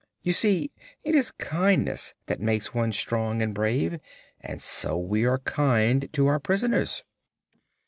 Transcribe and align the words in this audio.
You 0.23 0.33
see, 0.33 0.71
it 1.03 1.13
is 1.13 1.29
kindness 1.29 2.15
that 2.25 2.39
makes 2.41 2.73
one 2.73 2.91
strong 2.91 3.39
and 3.43 3.53
brave; 3.53 3.99
and 4.39 4.59
so 4.59 4.97
we 4.97 5.25
are 5.27 5.37
kind 5.37 6.11
to 6.13 6.25
our 6.25 6.39
prisoners." 6.39 7.03